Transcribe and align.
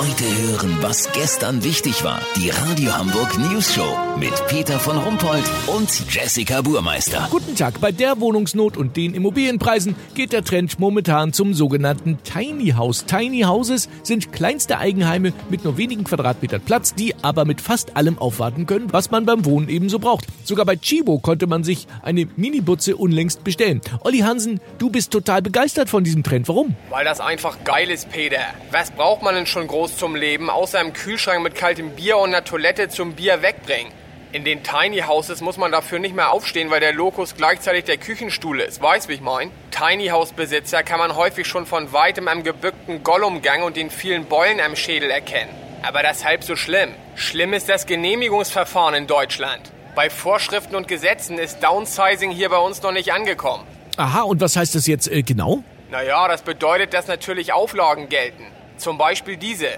Heute 0.00 0.24
hören, 0.24 0.78
was 0.80 1.12
gestern 1.12 1.62
wichtig 1.62 2.02
war. 2.04 2.22
Die 2.34 2.48
Radio 2.48 2.96
Hamburg 2.96 3.36
News 3.36 3.74
Show 3.74 3.98
mit 4.18 4.32
Peter 4.46 4.78
von 4.78 4.96
Rumpold 4.96 5.44
und 5.66 5.90
Jessica 6.10 6.62
Burmeister. 6.62 7.28
Guten 7.30 7.54
Tag. 7.54 7.82
Bei 7.82 7.92
der 7.92 8.18
Wohnungsnot 8.18 8.78
und 8.78 8.96
den 8.96 9.12
Immobilienpreisen 9.12 9.94
geht 10.14 10.32
der 10.32 10.42
Trend 10.42 10.78
momentan 10.78 11.34
zum 11.34 11.52
sogenannten 11.52 12.18
Tiny 12.22 12.70
House. 12.70 13.04
Tiny 13.04 13.42
Houses 13.42 13.90
sind 14.02 14.32
kleinste 14.32 14.78
Eigenheime 14.78 15.34
mit 15.50 15.64
nur 15.64 15.76
wenigen 15.76 16.04
Quadratmetern 16.04 16.62
Platz, 16.62 16.94
die 16.94 17.14
aber 17.20 17.44
mit 17.44 17.60
fast 17.60 17.98
allem 17.98 18.18
aufwarten 18.18 18.64
können, 18.64 18.90
was 18.94 19.10
man 19.10 19.26
beim 19.26 19.44
Wohnen 19.44 19.68
ebenso 19.68 19.98
braucht. 19.98 20.24
Sogar 20.44 20.64
bei 20.64 20.76
Chibo 20.76 21.18
konnte 21.18 21.46
man 21.46 21.62
sich 21.62 21.86
eine 22.00 22.26
Minibutze 22.36 22.96
unlängst 22.96 23.44
bestellen. 23.44 23.82
Olli 24.00 24.20
Hansen, 24.20 24.60
du 24.78 24.88
bist 24.88 25.10
total 25.10 25.42
begeistert 25.42 25.90
von 25.90 26.04
diesem 26.04 26.22
Trend. 26.22 26.48
Warum? 26.48 26.74
Weil 26.88 27.04
das 27.04 27.20
einfach 27.20 27.64
geil 27.64 27.90
ist, 27.90 28.10
Peter. 28.10 28.40
Was 28.70 28.90
braucht 28.92 29.22
man 29.22 29.34
denn 29.34 29.44
schon 29.44 29.66
groß 29.66 29.89
zum 29.96 30.16
Leben, 30.16 30.50
außer 30.50 30.78
einem 30.78 30.92
Kühlschrank 30.92 31.42
mit 31.42 31.54
kaltem 31.54 31.90
Bier 31.96 32.18
und 32.18 32.30
einer 32.30 32.44
Toilette 32.44 32.88
zum 32.88 33.14
Bier 33.14 33.42
wegbringen? 33.42 33.92
In 34.32 34.44
den 34.44 34.62
Tiny 34.62 35.00
Houses 35.00 35.40
muss 35.40 35.56
man 35.56 35.72
dafür 35.72 35.98
nicht 35.98 36.14
mehr 36.14 36.30
aufstehen, 36.30 36.70
weil 36.70 36.78
der 36.78 36.92
Lokus 36.92 37.34
gleichzeitig 37.36 37.84
der 37.84 37.96
Küchenstuhl 37.96 38.60
ist. 38.60 38.80
Weißt, 38.80 39.08
wie 39.08 39.14
ich 39.14 39.20
mein? 39.20 39.50
Tiny 39.72 40.06
House 40.08 40.32
Besitzer 40.32 40.84
kann 40.84 41.00
man 41.00 41.16
häufig 41.16 41.48
schon 41.48 41.66
von 41.66 41.92
weitem 41.92 42.28
am 42.28 42.44
gebückten 42.44 43.02
Gollumgang 43.02 43.62
und 43.62 43.76
den 43.76 43.90
vielen 43.90 44.26
Beulen 44.26 44.60
am 44.60 44.76
Schädel 44.76 45.10
erkennen. 45.10 45.50
Aber 45.82 46.02
das 46.02 46.18
ist 46.18 46.24
halb 46.24 46.44
so 46.44 46.54
schlimm. 46.54 46.90
Schlimm 47.16 47.52
ist 47.54 47.68
das 47.68 47.86
Genehmigungsverfahren 47.86 48.94
in 48.94 49.06
Deutschland. 49.08 49.72
Bei 49.96 50.10
Vorschriften 50.10 50.76
und 50.76 50.86
Gesetzen 50.86 51.36
ist 51.38 51.60
Downsizing 51.64 52.30
hier 52.30 52.50
bei 52.50 52.58
uns 52.58 52.82
noch 52.82 52.92
nicht 52.92 53.12
angekommen. 53.12 53.66
Aha, 53.96 54.22
und 54.22 54.40
was 54.40 54.54
heißt 54.54 54.76
das 54.76 54.86
jetzt 54.86 55.08
äh, 55.08 55.22
genau? 55.22 55.64
Naja, 55.90 56.28
das 56.28 56.42
bedeutet, 56.42 56.94
dass 56.94 57.08
natürlich 57.08 57.52
Auflagen 57.52 58.08
gelten. 58.08 58.46
Zum 58.80 58.96
Beispiel 58.96 59.36
diese. 59.36 59.68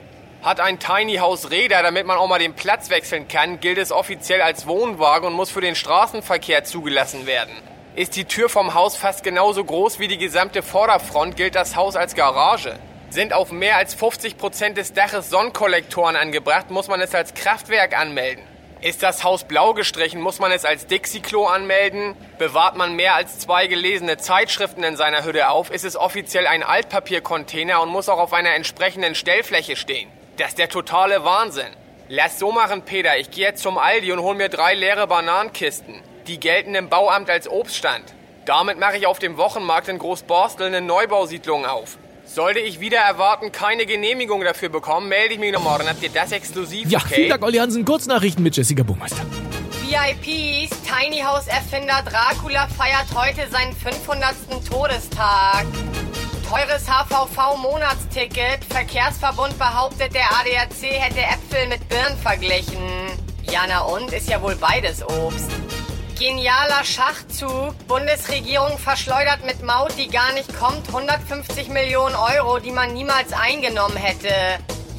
Hat 0.42 0.60
ein 0.60 0.78
Tiny 0.78 1.16
House 1.16 1.50
Räder, 1.50 1.82
damit 1.82 2.06
man 2.06 2.18
auch 2.18 2.28
mal 2.28 2.38
den 2.38 2.54
Platz 2.54 2.88
wechseln 2.88 3.26
kann, 3.26 3.58
gilt 3.58 3.78
es 3.78 3.90
offiziell 3.90 4.40
als 4.40 4.68
Wohnwagen 4.68 5.26
und 5.26 5.34
muss 5.34 5.50
für 5.50 5.60
den 5.60 5.74
Straßenverkehr 5.74 6.62
zugelassen 6.62 7.26
werden. 7.26 7.52
Ist 7.96 8.14
die 8.14 8.26
Tür 8.26 8.48
vom 8.48 8.74
Haus 8.74 8.96
fast 8.96 9.24
genauso 9.24 9.64
groß 9.64 9.98
wie 9.98 10.06
die 10.06 10.18
gesamte 10.18 10.62
Vorderfront, 10.62 11.36
gilt 11.36 11.56
das 11.56 11.74
Haus 11.74 11.96
als 11.96 12.14
Garage. 12.14 12.78
Sind 13.10 13.32
auf 13.32 13.50
mehr 13.50 13.76
als 13.76 13.92
50 13.92 14.38
Prozent 14.38 14.78
des 14.78 14.92
Daches 14.92 15.30
Sonnenkollektoren 15.30 16.14
angebracht, 16.14 16.70
muss 16.70 16.86
man 16.86 17.00
es 17.00 17.12
als 17.12 17.34
Kraftwerk 17.34 17.98
anmelden. 17.98 18.44
Ist 18.82 19.04
das 19.04 19.22
Haus 19.22 19.44
blau 19.44 19.74
gestrichen, 19.74 20.20
muss 20.20 20.40
man 20.40 20.50
es 20.50 20.64
als 20.64 20.88
Dixie-Klo 20.88 21.46
anmelden? 21.46 22.16
Bewahrt 22.38 22.76
man 22.76 22.96
mehr 22.96 23.14
als 23.14 23.38
zwei 23.38 23.68
gelesene 23.68 24.16
Zeitschriften 24.16 24.82
in 24.82 24.96
seiner 24.96 25.24
Hütte 25.24 25.50
auf, 25.50 25.70
ist 25.70 25.84
es 25.84 25.96
offiziell 25.96 26.48
ein 26.48 26.64
Altpapiercontainer 26.64 27.80
und 27.80 27.90
muss 27.90 28.08
auch 28.08 28.18
auf 28.18 28.32
einer 28.32 28.56
entsprechenden 28.56 29.14
Stellfläche 29.14 29.76
stehen. 29.76 30.10
Das 30.36 30.48
ist 30.48 30.58
der 30.58 30.68
totale 30.68 31.24
Wahnsinn. 31.24 31.68
Lass 32.08 32.40
so 32.40 32.50
machen, 32.50 32.82
Peter. 32.82 33.16
Ich 33.18 33.30
gehe 33.30 33.46
jetzt 33.46 33.62
zum 33.62 33.78
Aldi 33.78 34.10
und 34.10 34.20
hol 34.20 34.34
mir 34.34 34.48
drei 34.48 34.74
leere 34.74 35.06
Bananenkisten. 35.06 36.02
Die 36.26 36.40
gelten 36.40 36.74
im 36.74 36.88
Bauamt 36.88 37.30
als 37.30 37.48
Obststand. 37.48 38.12
Damit 38.46 38.80
mache 38.80 38.96
ich 38.96 39.06
auf 39.06 39.20
dem 39.20 39.36
Wochenmarkt 39.36 39.86
in 39.86 40.00
Großborstel 40.00 40.66
eine 40.66 40.80
Neubausiedlung 40.80 41.66
auf. 41.66 41.98
Sollte 42.24 42.60
ich 42.60 42.80
wieder 42.80 42.98
erwarten, 42.98 43.52
keine 43.52 43.84
Genehmigung 43.84 44.42
dafür 44.42 44.68
bekommen, 44.68 45.08
melde 45.08 45.34
ich 45.34 45.40
mich 45.40 45.52
noch 45.52 45.62
morgen. 45.62 45.88
Habt 45.88 46.02
ihr 46.02 46.08
das 46.08 46.32
exklusiv? 46.32 46.88
Ja, 46.90 47.00
okay? 47.00 47.14
vielen 47.14 47.30
Dank, 47.30 47.42
Olli 47.44 47.58
Hansen. 47.58 47.84
Kurznachrichten 47.84 48.42
mit 48.42 48.56
Jessica 48.56 48.82
Burmeister. 48.82 49.22
VIPs, 49.82 50.70
Tiny 50.82 51.20
House 51.20 51.48
Erfinder 51.48 52.02
Dracula 52.02 52.66
feiert 52.68 53.06
heute 53.14 53.50
seinen 53.50 53.74
500. 53.74 54.34
Todestag. 54.68 55.66
Teures 56.48 56.86
HVV-Monatsticket. 56.88 58.64
Verkehrsverbund 58.70 59.58
behauptet, 59.58 60.14
der 60.14 60.24
ADAC 60.30 60.82
hätte 60.82 61.20
Äpfel 61.20 61.68
mit 61.68 61.86
Birnen 61.88 62.16
verglichen. 62.18 62.78
Ja, 63.50 63.64
na 63.68 63.80
und? 63.80 64.12
Ist 64.12 64.28
ja 64.28 64.40
wohl 64.40 64.56
beides 64.56 65.02
Obst. 65.02 65.50
Genialer 66.22 66.84
Schachzug. 66.84 67.74
Bundesregierung 67.88 68.78
verschleudert 68.78 69.44
mit 69.44 69.60
Maut, 69.64 69.90
die 69.98 70.06
gar 70.06 70.32
nicht 70.34 70.56
kommt, 70.56 70.86
150 70.86 71.68
Millionen 71.68 72.14
Euro, 72.14 72.60
die 72.60 72.70
man 72.70 72.94
niemals 72.94 73.32
eingenommen 73.32 73.96
hätte. 73.96 74.28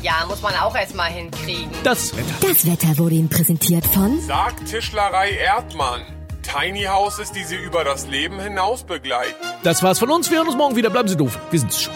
Ja, 0.02 0.26
muss 0.28 0.42
man 0.42 0.54
auch 0.56 0.76
erstmal 0.76 1.10
hinkriegen. 1.10 1.72
Das 1.86 2.14
Wetter. 2.18 2.34
Das 2.42 2.66
Wetter 2.66 2.98
wurde 2.98 3.16
Ihnen 3.16 3.30
präsentiert 3.30 3.86
von 3.86 4.20
Sagt 4.20 4.68
Tischlerei 4.68 5.32
Erdmann. 5.32 6.02
Tiny 6.42 6.84
Houses, 6.84 7.32
die 7.32 7.46
Sie 7.46 7.56
über 7.56 7.86
das 7.86 8.06
Leben 8.08 8.42
hinaus 8.42 8.84
begleiten. 8.84 9.34
Das 9.64 9.82
war's 9.82 10.00
von 10.00 10.12
uns. 10.12 10.30
Wir 10.30 10.40
hören 10.40 10.48
uns 10.48 10.58
morgen 10.58 10.76
wieder. 10.76 10.90
Bleiben 10.90 11.08
Sie 11.08 11.16
doof. 11.16 11.40
Wir 11.52 11.60
sind's 11.62 11.84
schon. 11.84 11.94